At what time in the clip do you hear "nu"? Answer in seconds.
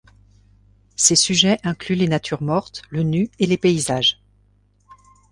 3.03-3.29